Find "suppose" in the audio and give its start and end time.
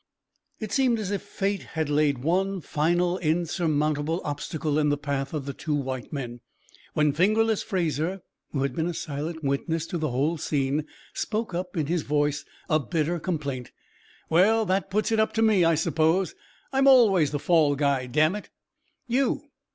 15.75-16.33